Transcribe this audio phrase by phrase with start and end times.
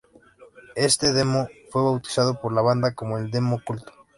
[0.75, 3.93] Este "Demo" fue bautizado por la banda como el ""Demo Oculto"".